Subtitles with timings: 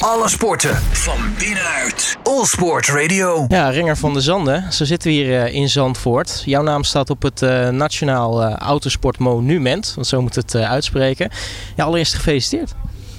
[0.00, 2.16] Alle sporten van binnenuit.
[2.22, 3.44] All Sport Radio.
[3.48, 4.72] Ja, Ringer van de Zanden.
[4.72, 6.42] Zo zitten we hier uh, in Zandvoort.
[6.44, 9.92] Jouw naam staat op het uh, Nationaal uh, Autosport Monument.
[9.94, 11.30] Want zo moet het uitspreken.
[11.76, 12.74] Ja, allereerst gefeliciteerd.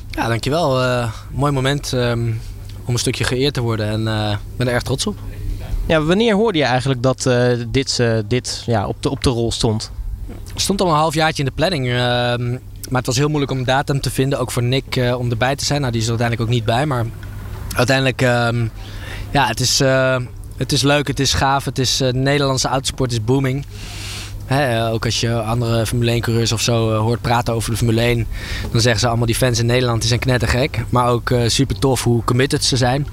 [0.09, 0.81] Ja, dankjewel.
[1.31, 2.41] mooi moment um,
[2.85, 3.87] om een stukje geëerd te worden.
[3.87, 5.17] En ik ben er erg trots op.
[5.87, 7.29] Ja, wanneer hoorde je eigenlijk dat
[7.67, 9.91] dit, dit ja, op, de, op de rol stond?
[10.53, 11.87] Het stond al een halfjaartje in de planning.
[12.91, 15.19] Ehm, maar het was heel moeilijk om een datum te vinden, ook voor Nick uh,
[15.19, 15.79] om erbij te zijn.
[15.81, 16.85] Nou, die is er uiteindelijk ook niet bij.
[16.85, 17.05] Maar
[17.75, 18.69] uiteindelijk, uh,
[19.31, 20.17] ja, het is, uh,
[20.57, 21.65] het is leuk, het is gaaf.
[21.65, 23.65] Het is, de Nederlandse autosport is booming.
[24.91, 28.27] Ook als je andere Formule 1 coureurs of zo hoort praten over de Formule 1,
[28.71, 30.85] dan zeggen ze allemaal die fans in Nederland die zijn knettergek.
[30.89, 33.07] Maar ook super tof hoe committed ze zijn.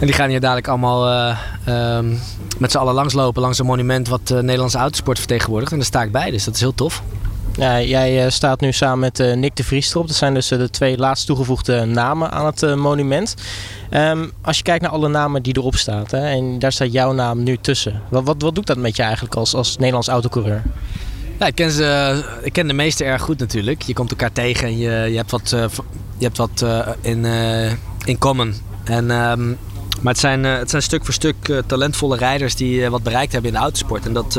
[0.00, 1.08] En die gaan hier dadelijk allemaal
[1.68, 1.98] uh,
[2.58, 5.72] met z'n allen langslopen langs een monument wat de Nederlandse autosport vertegenwoordigt.
[5.72, 7.02] En daar sta ik bij, dus dat is heel tof.
[7.56, 10.06] Ja, jij eh, staat nu samen met uh, Nick de Vries erop.
[10.06, 13.34] Dat zijn dus de twee laatst toegevoegde namen aan het monument.
[13.90, 17.42] Um, als je kijkt naar alle namen die erop staan, en daar staat jouw naam
[17.42, 18.02] nu tussen.
[18.08, 20.62] Wat, wat, wat doet dat met je eigenlijk als, als Nederlands autocoureur?
[21.38, 23.82] Ik ken, ze, ik ken de meesten erg goed natuurlijk.
[23.82, 25.50] Je komt elkaar tegen en je, je hebt wat,
[26.18, 26.64] je hebt wat
[27.00, 27.24] in,
[28.04, 28.54] in common.
[28.84, 29.58] En um,
[30.04, 33.02] maar het zijn, uh, het zijn stuk voor stuk uh, talentvolle rijders die uh, wat
[33.02, 34.06] bereikt hebben in de autosport.
[34.06, 34.32] En dat,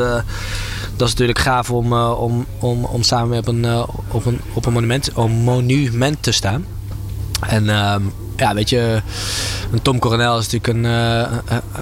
[0.96, 3.66] dat is natuurlijk gaaf om, om, om, om samen op een,
[4.08, 6.66] op een, op een monument, monument te staan.
[7.48, 8.02] En ehm,
[8.38, 9.02] ja, weet je,
[9.72, 10.84] een Tom Coronel is natuurlijk een,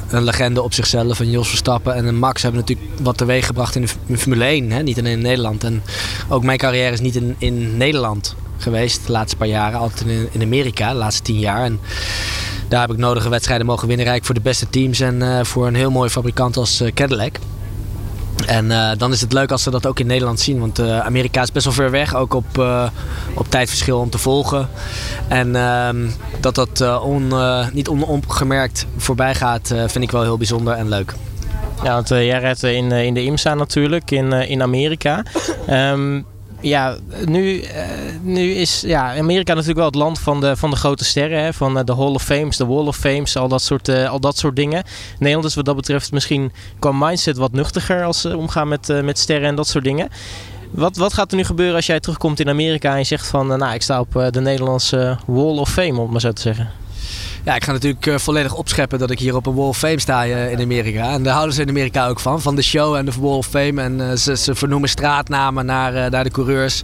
[0.10, 1.20] een legende op zichzelf.
[1.20, 4.72] En Jos Verstappen en een Max hebben natuurlijk wat teweeg gebracht in de Formule 1.
[4.72, 4.82] Hè?
[4.82, 5.64] Niet alleen in Nederland.
[5.64, 5.84] En
[6.30, 9.80] ook mijn carrière is niet in, in Nederland geweest de laatste paar jaren.
[9.80, 11.64] Altijd in, in Amerika, de laatste tien jaar.
[11.64, 11.80] En
[12.74, 14.06] daar heb ik nodige wedstrijden mogen winnen.
[14.06, 17.36] Rijk voor de beste teams en uh, voor een heel mooi fabrikant als uh, Cadillac.
[18.46, 20.60] En uh, dan is het leuk als ze dat ook in Nederland zien.
[20.60, 22.58] Want Amerika is best wel ver weg, ook op,
[23.34, 24.70] op tijdverschil om te volgen.
[25.28, 27.34] En ehm, dat dat on,
[27.74, 31.14] niet onopgemerkt voorbij gaat, vind ik wel heel bijzonder en leuk.
[31.84, 35.24] Ja, want jij redt in, in de IMSA natuurlijk, in, in Amerika.
[35.70, 36.26] Um,
[36.64, 37.68] ja, nu, uh,
[38.22, 41.44] nu is ja, Amerika natuurlijk wel het land van de, van de grote sterren.
[41.44, 41.54] Hè?
[41.54, 44.20] Van uh, de Hall of Fames, de Wall of Fames, al dat, soort, uh, al
[44.20, 44.84] dat soort dingen.
[45.20, 49.20] Nederland is wat dat betreft misschien qua mindset wat nuchtiger als ze omgaan met, met
[49.20, 50.10] sterren en dat soort dingen.
[50.72, 53.48] Wat, wat gaat er nu gebeuren als jij terugkomt in Amerika en je zegt van...
[53.48, 56.83] nou, ik sta op de Nederlandse Wall of Fame, om maar zo te zeggen.
[57.44, 60.00] Ja, ik ga natuurlijk uh, volledig opscheppen dat ik hier op een Wall of Fame
[60.00, 61.12] sta uh, in Amerika.
[61.12, 62.42] En daar houden ze in Amerika ook van.
[62.42, 63.82] Van de show en de Wall of Fame.
[63.82, 66.84] En uh, ze, ze, vernoemen straatnamen naar, naar de coureurs.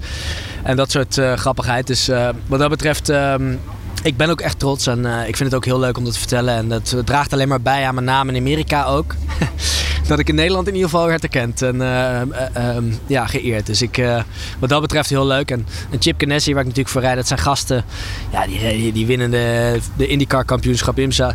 [0.63, 1.87] En dat soort grappigheid.
[1.87, 2.09] Dus
[2.47, 3.09] wat dat betreft...
[3.09, 3.59] Um,
[4.03, 6.19] ik ben ook echt trots en ik vind het ook heel leuk om dat te
[6.19, 6.55] vertellen.
[6.55, 9.15] En dat draagt alleen maar bij aan mijn naam in Amerika ook.
[10.09, 12.21] dat ik in Nederland in ieder geval werd erkend en uh,
[12.57, 13.65] uh, ja, geëerd.
[13.65, 14.21] Dus ik, uh,
[14.59, 15.51] wat dat betreft heel leuk.
[15.51, 15.67] En,
[15.99, 17.85] Chip Ganassi, waar ik natuurlijk voor rijd, dat zijn gasten.
[18.31, 21.33] Ja, die, die winnen de, IndyCar kampioenschap IMSA.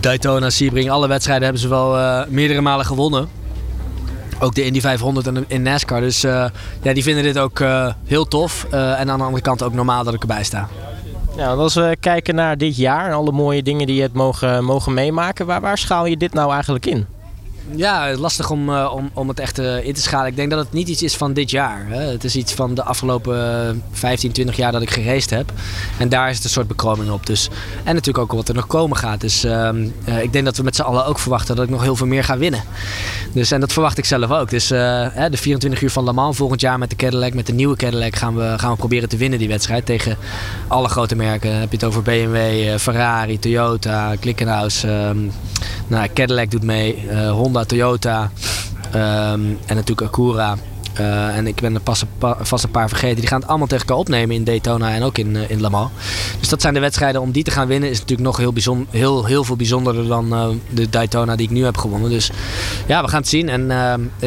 [0.00, 3.28] Daytona, Sebring, alle wedstrijden hebben ze wel meerdere malen gewonnen.
[4.38, 6.00] Ook de Indy 500 en in NASCAR.
[6.00, 7.62] Dus ja, die vinden dit ook
[8.06, 8.66] heel tof.
[8.70, 10.68] en aan de andere kant ook normaal dat ik erbij sta.
[11.36, 14.64] Ja, als we kijken naar dit jaar en alle mooie dingen die je het mogen,
[14.64, 17.15] mogen meemaken, waar, waar schaal je dit nou eigenlijk in?
[17.74, 20.26] Ja, lastig om, uh, om, om het echt uh, in te schalen.
[20.26, 21.86] Ik denk dat het niet iets is van dit jaar.
[21.88, 22.00] Hè.
[22.00, 25.52] Het is iets van de afgelopen 15, 20 jaar dat ik geraced heb.
[25.98, 27.26] En daar is het een soort bekroming op.
[27.26, 27.48] Dus,
[27.84, 29.20] en natuurlijk ook wat er nog komen gaat.
[29.20, 29.68] Dus uh,
[30.22, 32.24] ik denk dat we met z'n allen ook verwachten dat ik nog heel veel meer
[32.24, 32.62] ga winnen.
[33.32, 34.50] Dus, en dat verwacht ik zelf ook.
[34.50, 37.76] Dus de 24 uur van Le Mans volgend jaar met de Cadillac, met de nieuwe
[37.76, 39.86] Cadillac, gaan we, gaan we proberen te winnen die wedstrijd.
[39.86, 40.16] Tegen
[40.68, 41.50] alle grote merken.
[41.50, 44.82] Dan heb je het over BMW, Ferrari, Toyota, Klickenhaus.
[44.82, 45.18] Ehm,
[45.86, 48.30] nou, Cadillac doet mee, Honda Toyota
[48.92, 50.56] ehm, en natuurlijk Acura.
[51.00, 52.04] Uh, en ik ben er pas
[52.40, 53.16] vast een paar vergeten.
[53.16, 55.70] Die gaan het allemaal tegen elkaar opnemen in Daytona en ook in, uh, in Le
[55.70, 55.90] Mans.
[56.38, 57.20] Dus dat zijn de wedstrijden.
[57.20, 60.32] Om die te gaan winnen is natuurlijk nog heel, bijzonder, heel, heel veel bijzonderder dan
[60.32, 62.10] uh, de Daytona die ik nu heb gewonnen.
[62.10, 62.30] Dus
[62.86, 63.48] ja, we gaan het zien.
[63.48, 63.68] En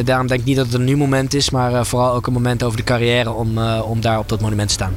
[0.04, 1.50] daarom denk ik niet dat het een nieuw moment is.
[1.50, 4.74] Maar vooral ook een moment over de carrière om, om daar op dat monument te
[4.74, 4.94] staan.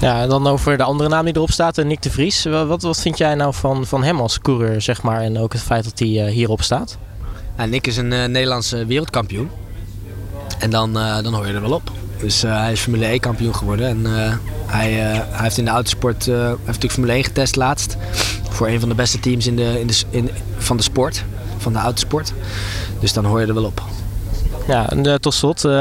[0.00, 2.44] Ja, en dan over de andere naam die erop staat, Nick de Vries.
[2.44, 5.20] Wat, wat vind jij nou van, van hem als coureur, zeg maar?
[5.20, 6.98] En ook het feit dat hij hierop staat?
[7.58, 9.50] Nou, Nick is een uh, Nederlandse wereldkampioen.
[10.58, 11.92] En dan, uh, dan hoor je er wel op.
[12.20, 13.88] Dus uh, hij is Formule 1 kampioen geworden.
[13.88, 14.04] En
[14.66, 17.96] hij, hij, heeft in de autosport heeft natuurlijk Formule 1 getest laatst.
[18.48, 21.24] Voor een van de beste teams in de, in de, in, van de sport.
[21.56, 22.32] Van de autosport.
[23.00, 23.82] Dus dan hoor je er wel op.
[24.68, 25.64] Ja, en, uh, tot slot.
[25.64, 25.72] Uh,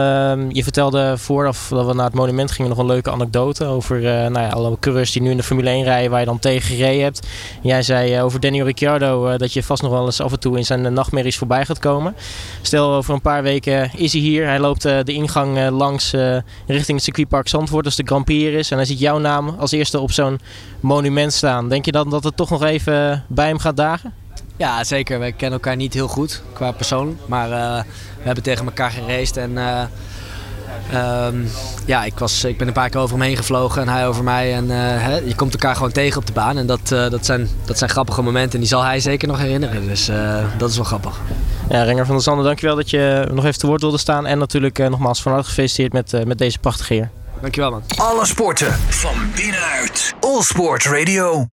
[0.50, 4.06] je vertelde vooraf dat we naar het monument gingen nog een leuke anekdote over uh,
[4.06, 6.75] nou ja, alle coureurs die nu in de Formule 1 rijden waar je dan tegen
[6.75, 7.28] gereden hebt.
[7.62, 10.66] Jij zei over Daniel Ricciardo dat je vast nog wel eens af en toe in
[10.66, 12.16] zijn nachtmerries voorbij gaat komen.
[12.62, 14.45] Stel over een paar weken is hij hier.
[14.45, 16.12] Hij loopt de ingang langs
[16.68, 18.72] richting het circuitpark Zandvoort als de Grand Prix is.
[18.72, 20.39] En hij ziet jouw naam als eerste op zo'n
[20.80, 21.69] monument staan.
[21.69, 24.26] Denk je dan dat het toch nog even bij hem gaat dagen?
[24.57, 25.19] Ja, zeker.
[25.19, 27.18] We kennen elkaar niet heel goed qua persoon.
[27.25, 27.83] Maar uh,
[28.18, 29.38] we hebben tegen elkaar geraced.
[29.38, 29.81] En uh,
[31.25, 31.50] um,
[31.86, 34.24] ja, ik, was, ik ben een paar keer over hem heen gevlogen en hij over
[34.24, 34.54] mij.
[34.54, 36.57] En uh, hè, je komt elkaar gewoon tegen op de baan.
[36.57, 38.54] En dat, dat, zijn, dat zijn grappige momenten.
[38.54, 39.88] En die zal hij zeker nog herinneren.
[39.88, 40.09] Dus
[40.57, 41.19] dat is wel grappig.
[41.69, 44.25] Ja, Renger van der Zanden, dankjewel dat je nog even te woord wilde staan.
[44.25, 47.10] En natuurlijk nogmaals van harte gefeliciteerd met, met deze prachtige eer.
[47.42, 47.83] Dankjewel man.
[47.98, 50.13] Alle sporten van binnenuit.
[50.19, 51.45] All Sport Radio.